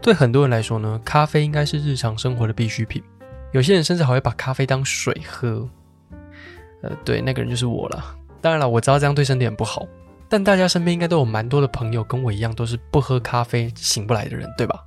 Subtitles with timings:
[0.00, 3.02] 对很多人来说呢，咖啡应该是日常生活的必需品。
[3.52, 5.68] 有些人甚至还会把咖啡当水喝。
[6.82, 8.16] 呃，对，那个人就是我了。
[8.40, 9.86] 当然了，我知道这样对身体很不好。
[10.28, 14.84] 但大家身边应该都有蛮多的朋友跟我一样，都是不喝咖啡醒不来的人，对吧？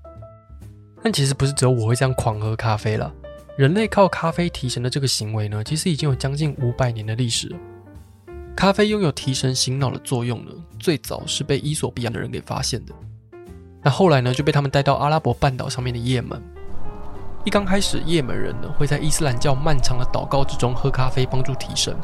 [1.03, 3.12] 但其实不是只有我会这样狂喝咖啡了。
[3.58, 7.58] 人类靠咖啡提神的这个行为呢，其实已经有将近五百年的历史了。
[8.56, 12.94] 咖啡拥有提神醒脑的作用呢，最早是被伊索比亚的人给发现的。
[13.84, 16.42] 那后来呢，就被他们带到阿拉伯半岛上面的叶门。
[17.44, 21.96] 一刚开始，叶门人呢会在伊斯兰教漫长的祷告之中喝咖啡，帮助提神。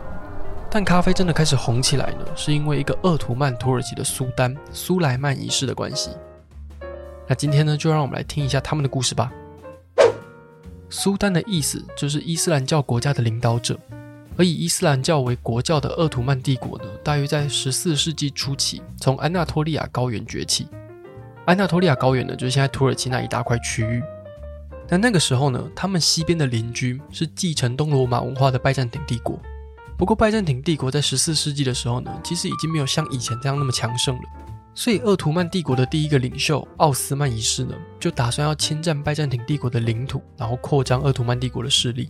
[0.70, 6.10] 但咖啡真的开始红起来呢，是因为一个鄂图曼土耳其的苏丹苏莱曼一世的关系。
[7.28, 9.32] 那今天呢，就让我们来听一下他们的故事吧。
[10.90, 13.78] 苏丹的意思就是伊斯兰教国家的领导者，
[14.38, 20.68] 而以伊斯兰教为国教的鄂图曼帝国呢，大约在十四世纪初期从安纳托利亚高原崛起。
[21.48, 24.04] 安纳托利亚高原呢，就是现在土耳其那一大块区域。
[24.86, 29.40] 但那个时候呢，他们西边的邻居是继承东罗马文化的拜占庭帝国。
[29.98, 34.22] 不过，拜占庭帝国在十四世纪的时候呢，其实已经没有像以前这样那么强盛了。
[34.76, 42.10] 所以，鄂图曼帝国的第一个领袖奥斯曼一世呢，就打算要侵占拜占庭帝国的领土，然后扩张鄂图曼帝国的势力。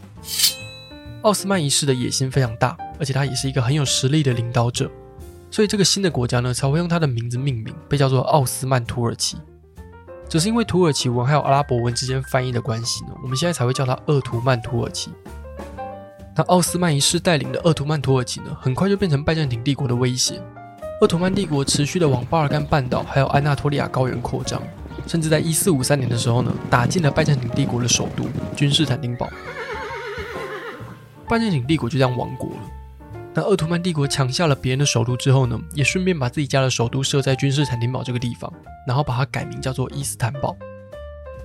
[1.21, 4.89] 奥斯曼一世的野心非常大，而且他也是一个很有实力的领导者。
[5.57, 9.37] 所以这个新的国家呢，才会用它的名字命名，被叫做奥斯曼土耳其。
[10.29, 15.09] 只是因为土耳其文还有阿拉伯文之间翻译的关系呢，我们现在才会叫它鄂图曼土耳其。
[16.35, 20.39] 那奥斯曼一世带领的鄂图曼土耳其呢，很快就变成拜占庭帝国的威胁。
[21.01, 24.61] 鄂图曼帝国持续的往巴尔干半岛还有安纳托利亚高原扩张，
[25.07, 28.25] 甚至在一四五三年的时候呢，打进了拜占庭帝国的首都
[28.55, 29.27] 君士坦丁堡。
[31.27, 32.57] 拜占庭帝国就这样亡国了。
[33.37, 38.51] 那鄂图曼帝国抢下了别人的首都之后呢，也顺便把自己家的首都设在君士坦丁堡这个地方，
[38.87, 40.57] 然后把它改名叫做伊斯坦堡。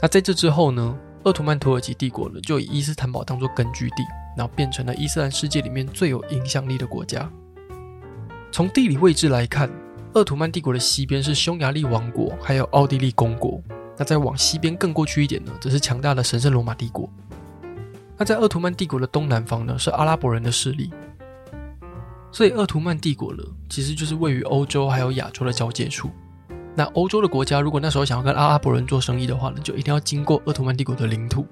[0.00, 4.02] 那在这之后呢，鄂图曼土耳其帝国呢就以伊斯坦堡当做根据地，
[4.34, 7.30] 然后变成了伊斯兰世界里面最有影响力的国家。
[8.50, 9.70] 从地理位置来看，
[10.14, 13.60] 鄂图曼帝国的西边是匈牙利王国，还有奥地利公国。
[13.98, 17.06] 那再往西边更过去一点呢，则是强大的神圣罗马帝国。
[18.16, 20.90] 那在鄂图曼帝国的东南方呢，是阿拉伯人的势力。
[22.32, 26.10] 所以，鄂图曼帝国呢，其实就是位于欧洲还有亚洲的交界处。
[26.74, 31.46] 那欧洲的国家如果那时候想要跟阿拉伯人做生意的话呢，就一定要经过鄂图曼帝国的领土。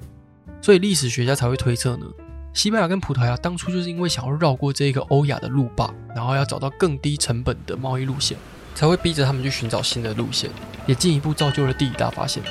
[0.62, 2.06] 所以，历史学家才会推测呢，
[2.54, 8.38] 西班牙跟葡萄牙当初就是因为想要绕过这个欧亚的路霸，然后要找到更低成本的贸易路线，
[8.74, 10.50] 才会逼着他们去寻找新的路线，
[10.86, 12.42] 也进一步造就了地理大发现。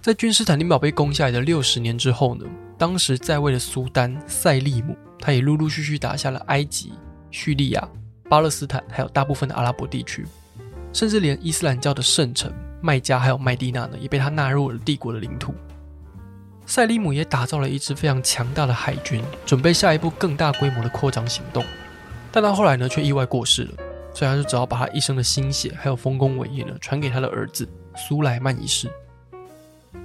[0.00, 2.44] 在君士坦丁堡被攻下来的六十年之后呢，
[2.82, 4.96] 当时在位的苏丹塞利姆。
[5.20, 6.92] 他也陆陆续续打下了埃及、
[7.30, 7.88] 叙利亚、
[8.28, 10.26] 巴勒斯坦，还有大部分的阿拉伯地区，
[10.92, 15.54] 甚至连伊斯兰教的圣城麦加还有麦地那呢，也被他纳入了帝国的领土。
[16.66, 21.64] 塞利姆也打造了一支非常强大的海军，准备下一步更大规模的扩张行动。
[22.32, 23.74] 但他后来呢，却意外过世了，
[24.12, 27.64] 所以他就只好把他一生的心血还有丰功伟业呢，传给他的儿子
[27.94, 28.90] 苏莱曼一世。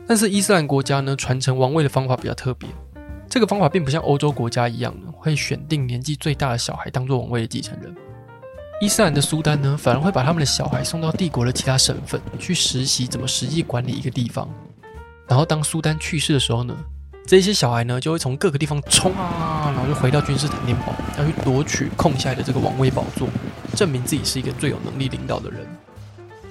[0.07, 2.67] 但是伊斯兰国家呢，传承王位的方法比较特别。
[3.29, 7.93] 这个方法并不像欧洲国家一样呢，会选定年纪最大的小孩当做王位的继承人。
[8.79, 14.47] 伊斯兰的苏丹呢，反而会把他们的小孩送到帝国的其他省份去实习，怎么实际管理一个地方。
[15.27, 16.73] 然后当苏丹去世的时候呢，
[17.25, 23.27] 这些小孩呢就会从各个地方冲啊，然后就回到君士坦丁堡，要去夺取空下来的这个王位宝座，
[23.75, 25.67] 证明自己是一个最有能力领导的人。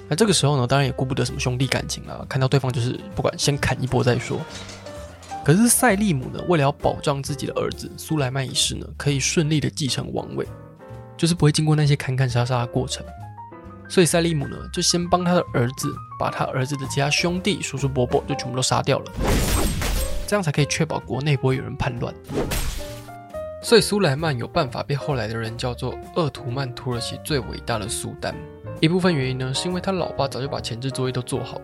[0.09, 4.39] 那这个时候呢，当然也顾不得什么兄弟感情了，看到对方就是不管先砍一波再说。
[5.43, 10.45] 可是塞利姆呢，为了要保障自己的儿子苏莱曼一世呢，可以顺利的继承王位，
[11.15, 13.05] 就是不会经过那些砍砍杀杀的过程，
[13.89, 19.11] 所以塞利姆呢，就先帮他的儿子把他儿子的其他兄弟、叔叔伯伯就全部都杀掉了，
[20.27, 22.13] 这样才可以确保国内不会有人叛乱。
[23.67, 28.33] 所以苏莱曼有办法被后来的人叫做鄂图曼土耳其最伟大的苏丹。
[28.79, 31.59] 一部分原因呢，是因为他老爸早就把前置作业都做好。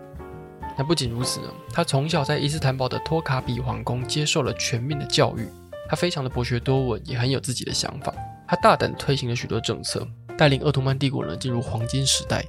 [0.78, 5.48] 那不仅如此呢，他从小在伊斯坦堡的托卡比皇宫接受了全面的教育，
[5.88, 8.14] 他非常的博学多闻，也很有自己的想法。
[8.46, 10.06] 他大胆推行了许多政策，
[10.38, 12.44] 带领鄂图曼帝国呢进入黄金时代。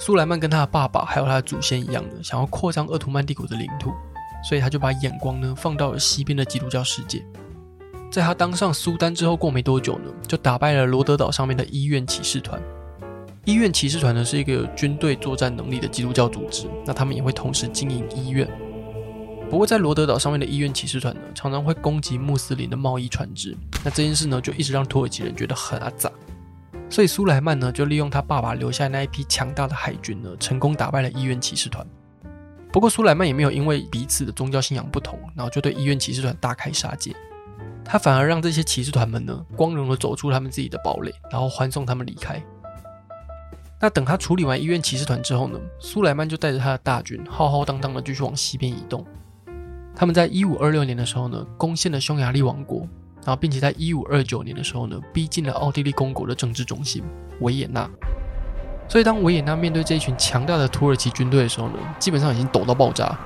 [0.00, 3.92] 苏莱曼跟他的爸爸还有他的祖先一样的，想要扩张鄂图曼帝国的领土，
[4.48, 7.24] 所以他就把眼光呢放到了西边的基督教世界。
[8.16, 12.58] 在他当上苏丹之后，过没多久呢，就打败了罗德岛上面的医院骑士团。
[13.44, 18.48] 医院骑士团呢是一个有军队作战能力的基督教组织，那他们也会同时经营医院。
[19.50, 23.54] 不过在罗德岛上面的医院骑士团呢，常常会攻击穆斯林的贸易船只，
[23.84, 26.10] 那这件事呢就一直让土耳其人觉得很阿杂。
[26.88, 31.86] 所以苏莱曼呢就利用他爸爸留下那一批强大的海军呢，成功打败了医院骑士团。
[32.72, 37.14] 不过苏莱曼也没有因为彼此的宗教信仰不同，然后就对医院骑士团大开杀戒。
[37.88, 42.42] 他反而让这些骑士团们呢，光荣的走出他们自己的堡垒，然后欢送他们离开。
[43.80, 49.06] 那等他处理完医院骑士团之后呢，苏莱曼就带着他的大军浩浩荡荡的继续往西边移动。
[49.94, 52.80] 他们在一五二六年的时候呢，攻陷了匈牙利王国，
[53.24, 57.04] 然后并且在一五二九年的时候呢，逼近了奥地利公国的政治中心
[57.40, 57.88] 维也纳。
[58.88, 63.16] 所以当维也纳面对这一群强大的土耳其军队的时候呢，基本上已经抖到爆炸。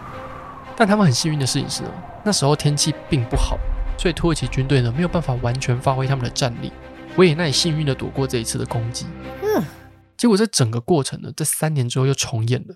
[0.77, 1.83] 但他们很幸运的事情是，
[2.25, 3.59] 那时候天气并不好。
[4.01, 6.73] 所以土耳其军队呢没有办法完全发挥他们的战力，
[7.19, 9.05] 维也纳也幸运的躲过这一次的攻击。
[9.43, 9.63] 嗯，
[10.17, 12.75] 结果这整个过程呢，在三年之后又重演了。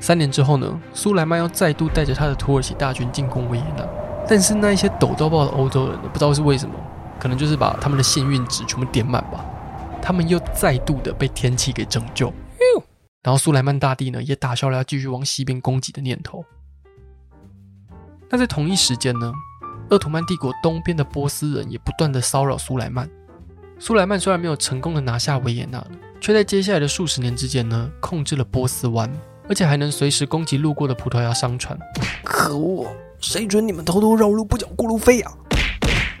[0.00, 3.86] 三年之后呢，苏莱曼要再度带着他的土耳其大军进攻维也纳，
[4.28, 6.74] 但是那一些抖到爆的欧洲人呢，不知道是为什么，
[7.20, 9.44] 可能就是把他们的幸运值全部点满吧，
[10.02, 12.34] 他们又再度的被天气给拯救。
[13.22, 16.44] 然后苏莱曼大帝呢也打消了要继续往西边攻击的念头。
[18.28, 19.32] 那在同一时间呢，
[19.92, 23.06] 鄂图曼帝国东边的波斯人也不断的骚扰苏莱曼。
[23.78, 25.86] 苏莱曼虽然没有成功的拿下维也纳，
[26.18, 29.12] 却在接下来的数十年之间呢，控制了波斯湾，
[29.50, 31.78] 而且还能随时攻击路过的葡萄牙商船。
[32.24, 32.86] 可恶！
[33.20, 35.32] 谁准你们偷偷绕路不缴过路费啊？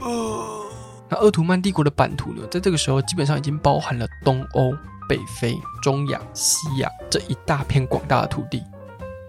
[0.00, 0.66] 呃，
[1.08, 4.70] 那鄂图曼帝国的版图呢，在这个时候基本上已经包含了东欧、
[5.08, 8.62] 北非、中亚、西亚这一大片广大的土地。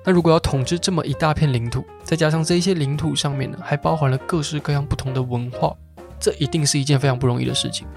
[0.06, 5.74] 那如果要统治这么一大片领土，再加上这一些领土上面呢，还包含了各式各样不同的文化，
[6.20, 7.88] 这一定是一件非常不容易的事情。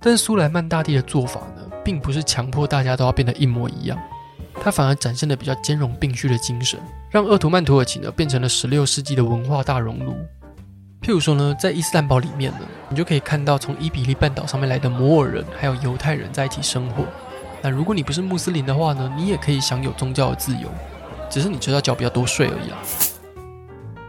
[0.00, 3.98] 但是苏莱曼大帝的做法呢，并不是强迫大家都要变得一模一样，
[4.54, 6.80] 他反而展现了比较兼容并蓄的精神，
[7.10, 10.14] 让鄂图曼土耳其呢变成了十六世纪的文化大熔炉。
[11.02, 17.04] 譬如说呢，在伊斯坦堡里面呢，你就可以看到从伊比利半岛上面来的摩尔人还有犹太人在一起生活。
[17.60, 20.70] 那如果你不是穆斯林的话呢，你也可以享有宗教的自由。
[21.30, 22.78] 只是你知道缴比较多税而已啦。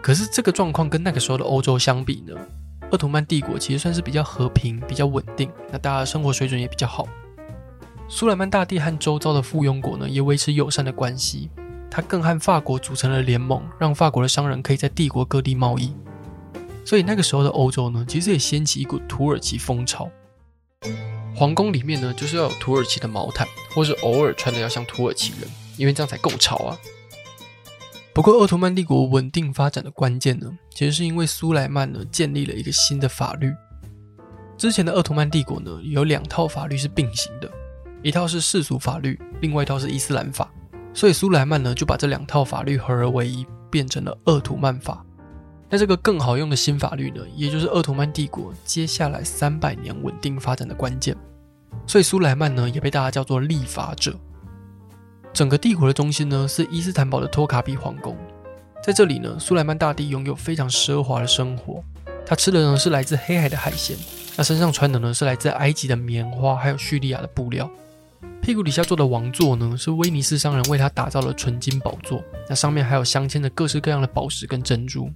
[0.01, 2.33] 可是这个状况跟那个时候的欧洲相比呢，
[2.89, 7.07] 鄂图曼帝国其实算是比较和平、比较稳定，那大家的生活水准也比较好。
[8.09, 11.50] 苏莱曼大帝和周遭的附庸国呢也维持友善的关系，
[11.89, 15.94] 他更和法国组成了联盟，让法国的商人可以在帝国各地贸易。
[16.83, 20.09] 所以那个时候的欧洲呢，其实也掀起一股土耳其风潮。
[21.35, 26.77] 皇宫里面呢，就是要有土耳其的毛毯，或是偶尔穿的要像土耳其人，因为这样才够潮啊。
[28.21, 33.51] 不过，奥图曼帝国稳定发展的关键呢，其实是因为苏莱曼呢建立了一个新的法律。
[34.59, 37.49] 之前的奥图曼帝国呢有两套法律是并行的，
[38.04, 40.47] 一套是世俗法律，另外一套是伊斯兰法。
[40.94, 45.04] 所以苏莱曼呢就把这两套法律合而为一，变成了鄂图曼法。
[45.68, 51.18] 那这个更好用的新法律呢，也就是奥图曼帝国接下来三百年稳定发展的关键。
[51.87, 54.16] 所以苏莱曼呢也被大家叫做立法者。
[55.33, 58.18] 整个帝国的中心呢是伊斯坦堡的托卡比皇宫，
[58.83, 61.81] 在这里呢，苏莱曼大帝拥有非常奢华的生活。
[62.26, 63.97] 他吃的呢是来自黑海的海鲜，
[64.38, 67.69] 那身上穿的呢是来自埃及的棉花，还有叙利亚的布料。
[68.42, 75.09] 屁股底下坐的王座呢是威尼斯商人为他打造的纯金宝座，那上面还有镶嵌的各式各样的宝石跟珍珠。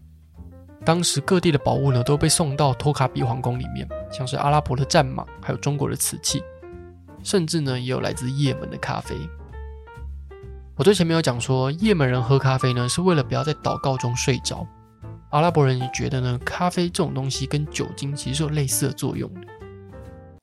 [0.83, 6.43] 当时各地的宝物呢都被送到托卡比皇宫里面，像是阿拉伯的战马，还有中国的瓷器，
[7.23, 9.15] 甚至呢也有来自也门的咖啡。
[10.77, 14.67] 我最前面有讲说，夜门人喝咖啡呢，是为了不要在祷告中睡着。
[15.29, 19.41] 阿拉伯人也觉得呢，咖啡这种东西跟酒精其实是有类似的作用的。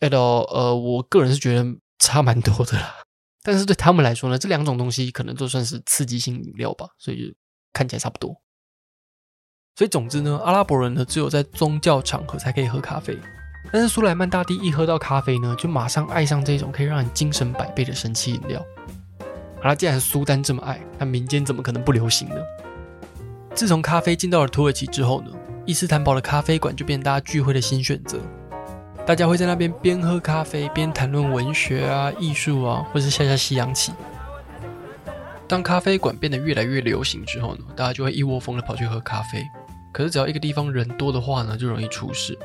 [0.01, 1.67] 哎，呃，我个人是觉得
[1.99, 2.95] 差蛮多的啦。
[3.43, 7.37] 但是对他们来说呢，这两种东西可能都算是刺激性饮料吧，所以
[7.75, 8.35] 看起来差不多。
[9.77, 13.19] 所以总之呢，阿拉伯人呢只有在宗教场合才可以喝咖啡。
[13.71, 18.65] 但是苏莱曼大帝一喝到咖啡呢，就马上爱上这种可以让人精神百倍的神奇饮料。
[19.63, 22.35] 好了，既然苏丹这么爱，那民间怎么可能不流行呢？
[23.55, 25.31] 自从咖啡进到了土耳其之后呢，
[25.65, 28.19] 伊斯坦堡的咖啡馆就变大家聚会的新选择。
[29.07, 33.93] 大家会在那边边喝咖啡边谈论文学啊、艺术啊，或是下下西洋棋。
[35.47, 39.45] 当咖啡馆变得越来越流行之后呢，大家就会一窝蜂的跑去喝咖啡。
[39.93, 42.37] 可是只要一个地方人多的话呢，就容易出事。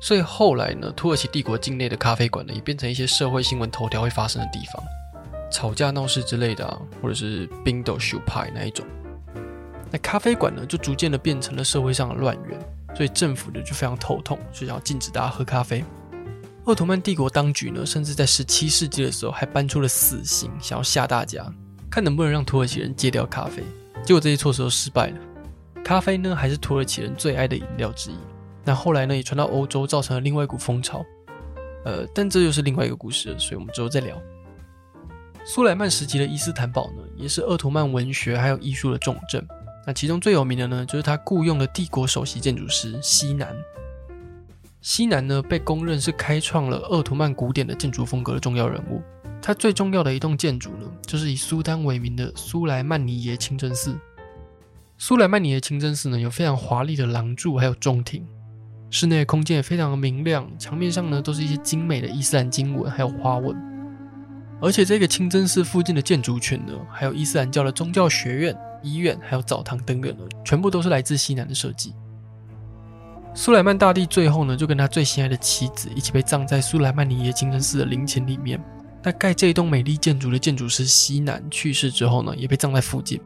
[0.00, 4.82] 所以后来呢，土耳其帝国境内的咖啡馆呢，也变成一些社会新闻头条会发生的地方，
[5.50, 8.86] 吵架闹事之类的，或者是冰斗秀派那一种。
[9.90, 12.58] 那咖啡馆呢，就逐渐的变成了社会上的乱源，
[12.94, 15.84] 所以政府呢就非常头痛，就想要禁止大家喝咖啡。
[16.66, 21.44] 鄂图曼帝国当局呢，甚至在十七世纪的时候还搬出了死刑，想要吓大家，
[21.90, 23.62] 看能不能让土耳其人戒掉咖啡。
[24.04, 25.16] 结果这些措施都失败了。
[25.82, 28.14] 咖啡呢，还是土耳其人最爱的饮料之一。
[28.62, 31.04] 那后来呢，也传到欧洲，造成了另外一股风潮。
[31.84, 34.14] 呃，但这又是另外一个故事，所以我们之后再聊。
[35.44, 39.44] 苏莱曼时期的伊斯坦堡呢，也是鄂图曼文学还有艺术的重镇。
[39.86, 43.48] 那其中最有名的呢，就是他雇佣的帝国首席建筑师西南。
[44.82, 49.02] 西南呢，被公认是开创了鄂图曼古典的建筑风格的重要人物。
[49.42, 53.98] 他最重要的一栋建筑呢，就是以苏丹为名的苏莱曼尼耶清真寺。
[54.98, 58.26] 苏莱曼尼耶清真寺呢，有非常华丽的廊柱，还有中庭，
[58.90, 63.69] 室内空间也非常的明亮，墙面上呢，都是一些精美的伊斯兰经文，还有花纹。
[64.60, 68.56] 而且这个清真寺附近的建筑群呢，还有伊斯兰教的宗教学院。
[68.82, 71.92] 医院还有澡堂等等的，全部都是来自西南的设计。
[73.34, 78.58] 苏莱曼大帝最后呢，就跟他最心爱的妻子一起被葬在苏莱曼尼耶清真寺的陵寝里面。
[79.02, 83.20] 那盖这一栋美丽建筑的建筑师西南去世之后呢，也被葬在附近。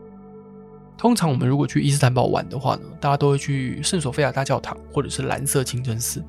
[0.99, 6.21] 通常我们如果去伊斯坦堡玩的话呢，大家都会去圣索菲亚大教堂或者是蓝色清真寺。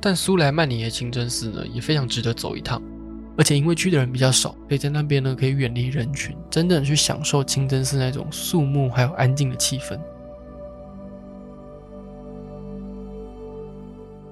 [0.00, 2.80] 但苏莱曼尼耶清真寺呢，也非常值得走一趟。
[3.36, 9.98] 而且因为去的人比较少，所以在那边呢，可以远离人群，真正去享受清真寺那种肃穆还有安静的气氛。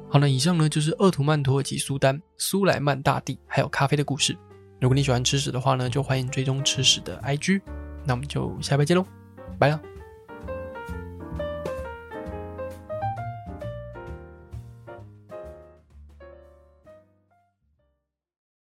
[0.09, 4.37] 好，那以上呢就是鄂图曼土耳其苏丹苏莱曼大帝还有咖啡的故事。
[4.81, 7.61] 如果你喜欢吃屎的话呢，就欢迎追踪吃屎的 IG。
[8.05, 9.07] 那我们就下期见喽，
[9.59, 9.81] 拜了。